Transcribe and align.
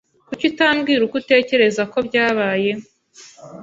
Kuki 0.27 0.43
utambwira 0.51 1.01
uko 1.03 1.15
utekereza 1.21 1.81
ko 1.91 1.97
byabaye? 2.07 2.71